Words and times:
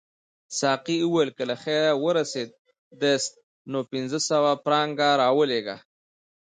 ساقي 0.59 0.97
وویل 1.03 1.29
که 1.37 1.43
له 1.49 1.55
خیره 1.63 1.91
ورسیداست 2.03 3.31
نو 3.71 3.79
پنځه 3.91 4.19
سوه 4.29 4.51
فرانکه 4.63 5.07
راولېږه. 5.21 5.77